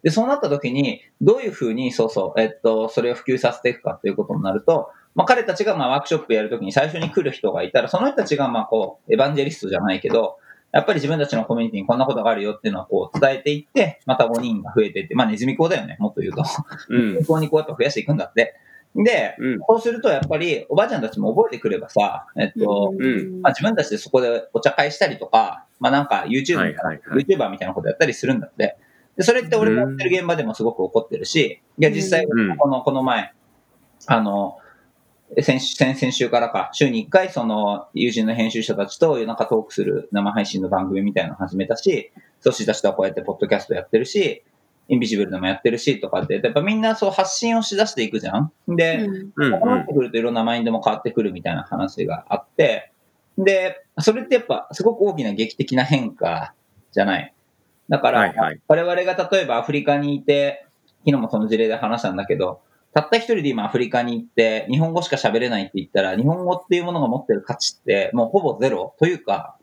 [0.03, 10.39] で、そうなった時に、どういうふうに、そうそう、えっと、それを普及させていくかっていうことになると、まあ彼たちがまあワークショップやるときに最初に来る人がいたら、その人たちがまあこう、エヴァンジェリストじゃないけど、
[10.71, 16.45] やっぱり自分たちのコミュニティにこんなことがあるよっていうのはこう伝えていって、また5人が増えていって、まあネズミ講だよね、もっと言うと。
[16.91, 18.55] うんネズミ講にこうやって増やしていくんだって。
[18.97, 19.59] で、うん。
[19.69, 23.41] そうするとやっぱりおばあちゃんたちも覚えてくればさ、えっと、うん。
[23.43, 27.25] まあ、自分たちでそこでお茶会したりとか、まあなんか YouTube みたいな、はいはいはい。
[27.25, 28.77] YouTuber みたいなことやったりするんだって。
[29.17, 33.33] で、それって俺がやってる現場でもすごく起こってるし、いや、実際、うんこの、この前、
[34.07, 34.59] あの、
[35.43, 44.45] 先週、先々週からか、週に1回、その、友人の編集者たちと夜中トークする生配信の番組みたいなの始めたし、ソシたちとはこうやってポッドキャストやってるし、
[44.89, 48.53] インビジブルでもやってるしとかって、やっぱみんなそう発信をしだしていくじゃん。
[48.69, 52.91] で、うなってくるといろんなマインドも変わってくるみたいな話があって、
[53.37, 56.55] で、それってやっぱすごく大きな劇的な変化
[56.93, 57.35] じゃない？
[57.89, 58.61] だから、はいはい。
[58.67, 60.67] 我々が例えばアフリカにいて、
[61.05, 62.61] 昨日もその事例で話したんだけど、
[62.95, 69.57] たった一人で今アフリカに行って、日本語しか喋れないって言ったら、日本語っていうものが持ってる価値って、もうほぼゼロというか、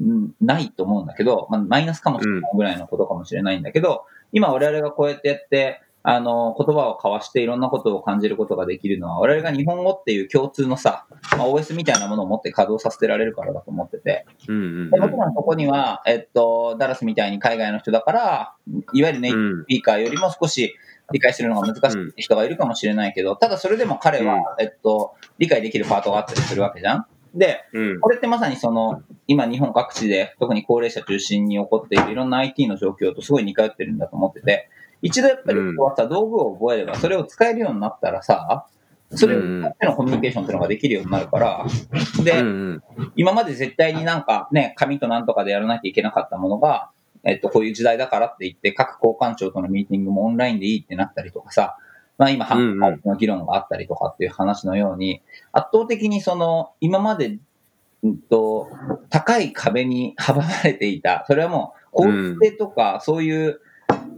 [0.00, 18.54] うんないと思うんだけど、まあ、マイナスかもしれないぐらいのことかもしれないんだけど、今我々がこうやってやって、あの、言葉を交わしていろんなことを感じることができるのは、我々が日本語っていう共通のさ、まあ、OS みたいなものを持って稼働させてられるからだと思ってて、うんうんでもちろんそこには、えっと、ダラスみたいに海外の人だから、
[18.92, 20.74] いわゆるネイティブスピーカーよりも少し
[21.12, 27.06] 理解するのが難しい人がいるかもしれないけど、ただそれでも彼は、えっと、理解できるパートがあったりするわけじゃん。
[27.34, 28.00] で、うん。
[28.00, 34.68] これってまさにその、今日本各地で、特に高齢者中心に起こっているいろんな IT の状況とすごい似通ってるんだと思ってて、
[35.00, 38.66] 一度やっぱりこうはさ、道具を覚えれば、それを使えるようになったらさ、
[39.14, 41.66] それを使ってのコミュニケーションっていうのができるようになるから、
[42.24, 42.42] で、
[43.16, 46.90] 今まで絶対になんかね、紙となんとかでやらなきゃいけなかったものが、
[47.24, 51.76] えっと、こういう時代だからって言って、各交換庁とのミーティングもオンラインでいいってなったりとかさ、
[52.18, 52.80] まあ今、うんうん。
[52.80, 55.22] 反の議論があったりとかっていう話のように、
[55.52, 57.38] 圧倒的にその、今まで、
[58.02, 58.68] うんと、
[59.10, 63.60] 高い壁に阻まれていた、それはもう、法律性とか、そういう、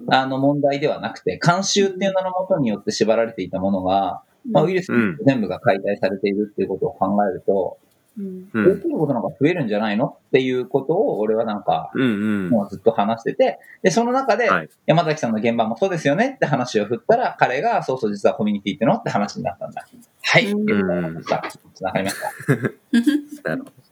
[0.09, 7.79] あの問題ではなくて、慣習っていうののもとによって縛られていたものが、まあ、ウイルスうん全部が解体されているっていうことを考えると、
[8.18, 12.07] うんうんできることの方が増えるんじゃないのっていうことを俺はなんか、うんう
[12.46, 19.87] んもうずっと話してて、で、その中ではい、山崎さんの現場もそうですよねって話を振ったら、彼が、そうそう実はコミュニティってのって話になったんだ。
[20.22, 20.46] はい。
[20.46, 22.16] つながりまし
[23.42, 23.50] た。
[23.50, 23.85] なるほど。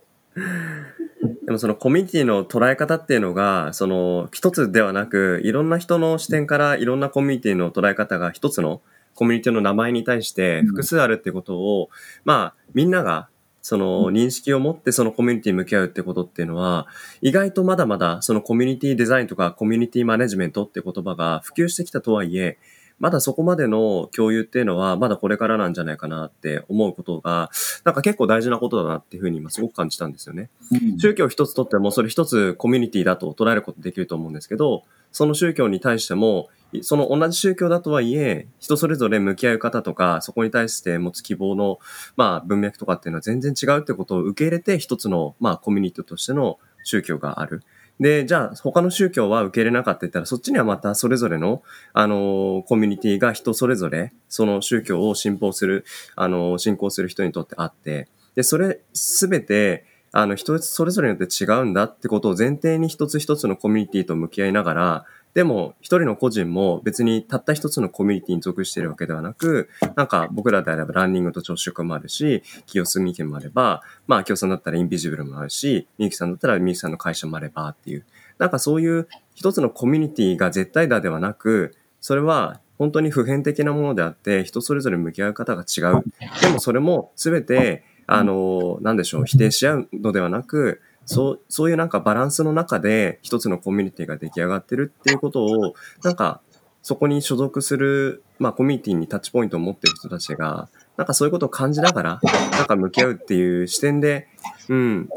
[1.44, 8.80] でもそのコミュニティの捉え方っていうのが、その一つではなく、いろんな人の視点からいろんなコミュニティの捉え方が一つの
[9.14, 11.90] コミュニティの名前に対してうん複数あるってことを、
[12.24, 13.28] まあみんなが
[13.62, 16.88] その認識を持ってそのコミュニティに向き合うってことっていうのは、
[17.20, 22.58] 意外とまだまだそのコミュニティデザインとかコミュニティマネジメントって言葉が普及してきたとはいえ、
[23.02, 27.50] まだそこまでの共有っていうのはまだこれからなんじゃないかなって思うことが、
[27.82, 30.50] なんか結構大事なことだなっていうふうに今すごく感じたんですよね。
[30.70, 36.48] うん宗教一つとってもそれ一つコミュニティだと捉えることできると思うんですけど、その宗教に対しても、
[36.82, 41.80] その同じ宗教だとはいえ、人それぞれ向き合う方とか、そこに対して持つ希望の、
[42.16, 47.62] まあ、文脈とかっていうのは全然違うってことを受け入れて、一つの、まあ、コミュニティとしての宗教がある。
[48.00, 55.84] で、じゃあ、他の宗教は受け入れなかったって言ったら、そっちにはまたそれぞれの、あの、コミュニティが人それぞれ、その宗教を信奉する、
[56.16, 78.04] あの、信仰する人にとってあって、で、それすべて、あの、人それぞれによって違うんだってことを前提に一つ一つのコミュニティと向き合いながら、でも、一人の個人も別にたった一つのコミュニティに属しているわけではなく、なんか僕らであればランニングと朝食もあるし、清澄み家もあれば、まあ、清さんだったらインビジブルもあるし、みゆきさんだったらみゆきさんの会社もあればっていう。
[78.38, 86.02] なんかそういう一つのコミュニティが絶対だではなく、それは本当に普遍的なものであって、人それぞれ向き合う方が違う。
[86.42, 96.40] でもそれも全て、あの、なんでしょう、否定し合うのではなく、そう、そういうなんかバランスの中で一つのコミュニティが出来上がってるっていうことを、なんか
[96.82, 102.20] そこに所属する、まあコミュニティにタッチポイントを持ってる人たちが、なんかそういうことを感じながら、
[102.52, 104.28] なんか向き合うっていう視点で、
[104.68, 105.08] うん、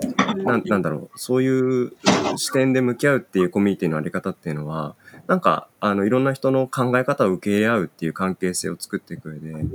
[0.43, 1.93] ななんだろう、そういう
[2.37, 4.95] 視点で向き合うっていうコミュニティのあり方っていうのは、
[5.27, 9.65] なんか、あの、いろんな人の考え方を受け入れ合うっていう関係性を作っていく上で、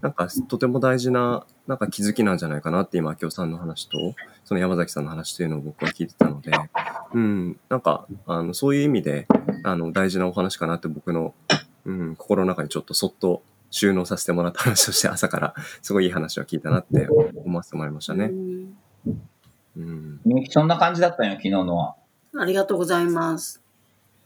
[0.00, 6.52] なんか、とても大事な、なんか気づきなんじゃないかなって今、明夫さんの話と、その山崎さんの話というのを僕は聞いてたので、
[7.12, 9.26] うん、なんか、あの、そういう意味で、
[9.64, 11.34] あの、大事なお話かなって僕の、
[11.84, 17.08] うん、心の中にちょっとそっと収納させてもらった話をして、朝からすごいいい話を聞いたなって
[17.44, 18.30] 思わせてもらいましたね。
[19.76, 20.20] うん。
[20.24, 21.96] みゆきそんな感じだったんよ、昨日のは。
[22.38, 23.62] ありがとうございます。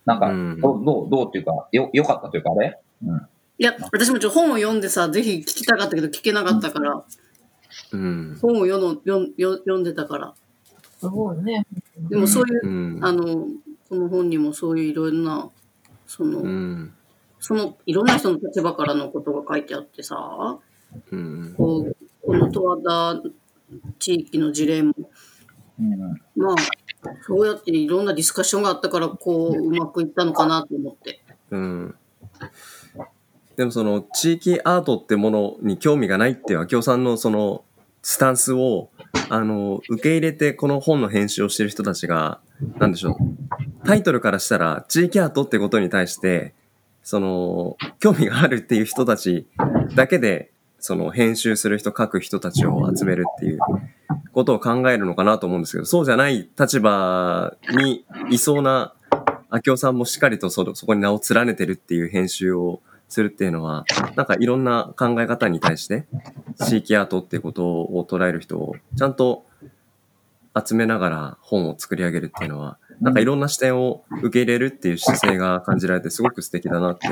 [0.04, 2.78] なんか、うんどう、どう、どうっていうか、よ、良かったというか、あれ？
[3.04, 3.28] うん。
[3.61, 7.04] いや、私もちょっと本を読んでさ、ぜひ聞きたかったけど聞けなかったから、
[7.92, 8.38] うん。
[8.40, 10.34] 本を読の読ん読読んでたから。
[10.98, 11.66] すごいね。
[12.08, 13.04] でもそういう、うん。
[13.04, 13.48] あの、
[13.90, 15.50] この本にもそういういろんな、
[16.06, 16.94] その、うん。
[17.38, 20.58] そのいろんな人の立場からのことが書いてあってさ、
[21.11, 21.54] うん。
[21.54, 23.22] こう、この十和田
[23.98, 24.94] 地域の事例も、
[25.78, 25.98] うん
[26.34, 26.56] まあ、
[27.26, 31.20] そうやっていろんなディスカッションがあったから、こう、うまくいったのかなと思って。
[31.50, 31.94] うん。
[33.61, 37.62] でもその地域アートってものに興味がないっていう明夫さんのその
[38.00, 38.88] スタンスを
[39.28, 42.40] あの受け入れてこの本の編集をしてる人たちが
[42.78, 43.16] なんでしょう。
[43.84, 46.54] タイトルからしたら地域アートってことに対して
[47.02, 49.46] その興味があるっていう人たち
[49.94, 53.58] だけでその編集する人書く人たちを集めるっていう
[54.32, 58.94] ことを考えるのかなと思うんですけどそうじゃない立場にいそうな
[59.52, 62.80] 明夫さんもしっかりとそそこに名を連ねてるっていう編集を
[63.11, 63.84] するっていうのは、
[64.16, 66.06] なんかいろんな考え方に対して、
[66.64, 69.44] 地域アートっていうことを捉える人をちゃんと
[70.56, 77.08] 集めながら本を作り上げるっていうのは、なんかいろんな視点を受け入れるっていう姿勢が感じられてすごく素敵だなって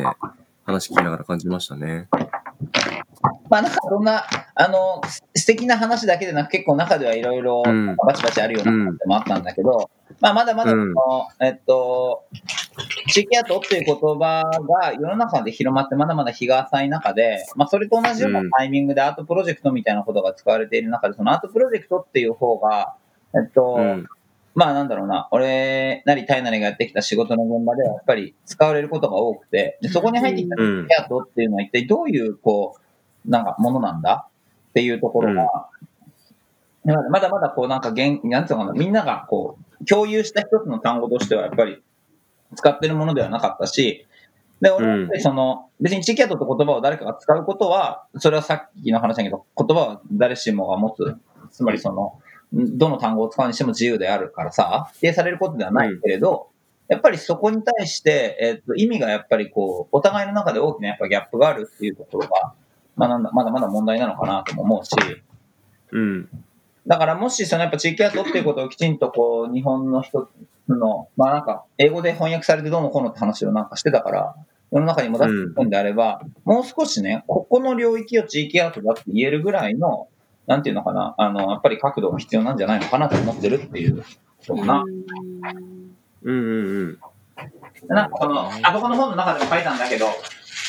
[0.64, 2.08] 話聞きながら感じましたね。
[3.50, 4.24] まあなんかそんな、
[4.54, 5.00] あの、
[5.34, 9.90] 素敵な話だけでなく結構中ではいろいろうんバチバチあるような話もあったんだけど、
[10.20, 12.24] まあまだまだその、うんえっと、
[13.08, 14.42] 地域アートっていう言葉
[14.80, 22.94] が世の中で広まってまだまだ日が浅い中で、まあそれと同じようなタイミングでアートプロジェクトみたいなことが使われている中で、そのアートプロジェクトっていう方が、
[23.34, 24.06] えっと、うん。
[24.54, 30.86] まあなんだろうな、俺なりタイなりがやってきた仕事の現場ではやっぱり使われることが多くて、でそこに入ってきたうん。
[31.00, 32.76] アートっていうのは一体どういう、こ
[33.24, 34.28] う、なんかものなんだ
[34.70, 35.68] っていうところが、
[36.84, 41.82] まだまだまだこうなんか現、なんていうのかな、みんながこう、共有した一つの単語としてはやっぱり
[42.54, 44.06] 使ってるものではなかったし、
[44.60, 51.16] で、俺はやっぱりその、別に地域アートって言葉を誰かが使うことは、それはさっきの話だけど、言葉は誰しもが持つ。
[51.50, 52.18] つまりその、
[52.52, 56.48] どの単語を使うにしても自由であるからさ、否定されることではないけれど、
[56.88, 62.54] やっぱりそこに対して、えっと、意味がやっぱりこう、お互いの中で大きなやっぱギャップがあるっていうところが、
[62.96, 64.90] まあなんだ、まだまだ問題なのかなとも思うし、
[65.92, 66.28] うん。
[66.88, 70.30] だからもしそのやっぱ地域アートっていうことをきちんとこう、 日本の人
[70.68, 74.34] の、まあなんか、英語で翻訳されてどうのこうのって話をなんかしてたから、
[74.72, 80.08] 世の中にも出していくんであれば、もう少しね、ここの領域を地域アートだって言えるぐらいの、
[80.46, 84.04] なんていうのかな、あの、やっぱり角度が必要なんじゃないのかなと思ってるっていうこ
[84.46, 84.82] とかな。
[84.82, 86.98] うんうんうん。
[87.88, 90.06] なんかこの、あそこの本の中でも書いたんだけど、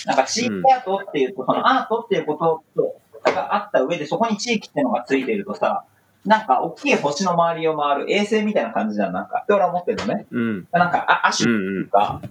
[0.06, 2.96] なんか地域アートっていうと、そのアートっていうことと、
[3.32, 5.84] があった上で、そこに地域っていうのがついているとさ、
[6.26, 9.40] なんか大きい星の周りを回る衛星みたいな感じじゃん、なんか。
[9.44, 10.26] って俺は思ってるのね。
[10.32, 10.68] うん。
[10.72, 11.90] なんか、あ、アシュうんうん。
[11.90, 12.22] が、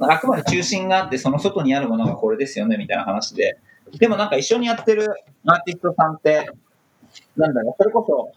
[0.00, 3.58] あくまで中心があって、その外にあるものがこれですよね、みたいな話で。
[3.98, 5.08] でもなんか一緒にやってる
[5.46, 6.50] アーティストさんって、
[7.36, 8.32] なんだろう、それこそ、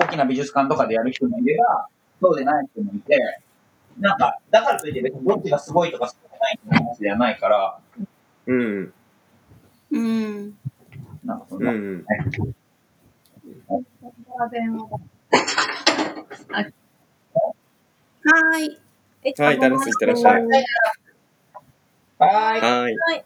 [0.00, 1.88] 大きな美術館とかでやる人もいれば、
[2.20, 3.18] そうでない人もいて、
[3.98, 7.78] なんか、だからといって別にどっちがすごいとかすごくないって話ではないから、
[8.46, 8.92] うん。
[9.90, 10.54] うん。
[11.24, 12.04] なんかそんな、うん。
[14.40, 18.78] はーい。
[19.38, 20.42] はい、ダラスいってらっしゃい。
[20.42, 22.60] はーい。
[22.62, 23.24] はい。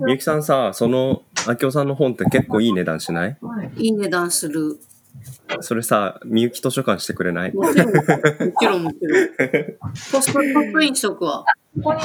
[0.00, 3.36] みゆきさんさ、その、あきおさんの本って結構いい値段しない？
[3.76, 4.78] いい値段する。
[5.60, 7.52] それさ、みゆき図書館してくれない？
[7.52, 8.08] もちろん、もち
[8.64, 9.28] ろん、もちろん。
[10.10, 11.44] ポスト、ポストインしとくわ。
[11.82, 12.00] こに、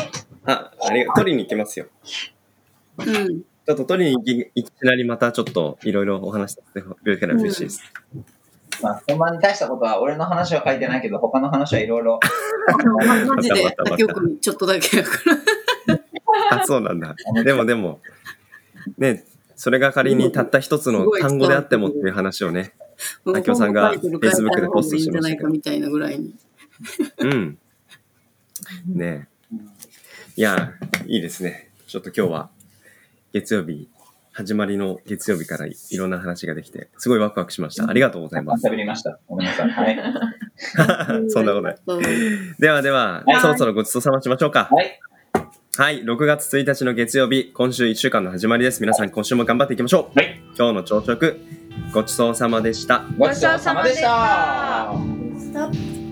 [0.46, 1.88] あ、ありが取りに行きますよ。
[2.98, 3.42] うん。
[3.42, 7.82] ちょっと取りに行き、いきなりまたちょっといろいろお話しさせてくれたら嬉しいです。
[8.82, 12.20] まあ、そんなに大したことは、俺の話は書いてないけど、他の話はいろいろ。
[13.28, 13.76] マジで
[14.42, 15.10] ちょっとだけやか
[15.88, 16.00] ら。
[16.62, 17.16] あ、そうなんだ。
[17.44, 18.00] でもでも、
[18.98, 19.24] ね、
[19.56, 22.74] それが仮にたった一つの単語であってもっていう話をね、
[23.26, 26.36] あきおさんが Facebook でポストしましたけどいいんじゃないかみたいなぐらいに。
[27.20, 27.58] うん。
[28.88, 29.28] ね
[30.36, 30.74] いや、
[31.06, 31.72] いいですね。
[31.88, 32.50] ちょっと今日は
[33.36, 33.90] 月曜日、
[34.32, 37.90] 始まりの月曜日からいろんな話ができて、すごいワクワクしました。
[37.90, 38.66] ありがとうございます。
[38.66, 39.20] 喋りました。
[39.28, 39.70] ごめんなさい。
[39.70, 40.00] はい。
[41.28, 41.78] そんなことない。
[41.86, 44.70] うんではでは、はいそろそろごちそうさましましょうか。
[44.72, 45.00] はい。
[45.78, 48.80] はい、6月1日の月曜日、今週1週間の始まりです。
[48.80, 50.18] 皆さん、今週も頑張っていきましょう。
[50.18, 51.38] はい今日の朝食、
[51.94, 53.04] ごちそうさまでした。
[53.18, 54.94] ごちそうさまでした。
[55.38, 56.05] ストップ